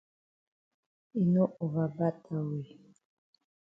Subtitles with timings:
[1.19, 2.65] E no over bad dat way.